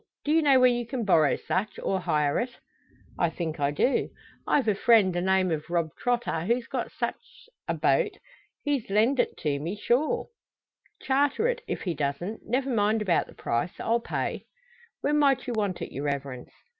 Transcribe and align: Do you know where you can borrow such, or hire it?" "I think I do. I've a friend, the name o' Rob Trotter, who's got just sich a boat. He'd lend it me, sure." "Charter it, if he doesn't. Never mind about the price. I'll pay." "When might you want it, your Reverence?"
Do 0.25 0.31
you 0.31 0.41
know 0.41 0.59
where 0.59 0.67
you 0.67 0.87
can 0.87 1.05
borrow 1.05 1.35
such, 1.35 1.77
or 1.77 1.99
hire 1.99 2.39
it?" 2.39 2.57
"I 3.19 3.29
think 3.29 3.59
I 3.59 3.69
do. 3.69 4.09
I've 4.47 4.67
a 4.67 4.73
friend, 4.73 5.13
the 5.13 5.21
name 5.21 5.51
o' 5.51 5.61
Rob 5.69 5.89
Trotter, 5.95 6.39
who's 6.45 6.65
got 6.65 6.87
just 6.87 6.97
sich 6.97 7.49
a 7.67 7.75
boat. 7.75 8.17
He'd 8.63 8.89
lend 8.89 9.19
it 9.19 9.35
me, 9.61 9.75
sure." 9.75 10.29
"Charter 11.03 11.47
it, 11.47 11.61
if 11.67 11.83
he 11.83 11.93
doesn't. 11.93 12.47
Never 12.49 12.71
mind 12.71 13.03
about 13.03 13.27
the 13.27 13.35
price. 13.35 13.79
I'll 13.79 13.99
pay." 14.01 14.47
"When 15.01 15.19
might 15.19 15.45
you 15.45 15.53
want 15.53 15.83
it, 15.83 15.91
your 15.93 16.05
Reverence?" 16.05 16.49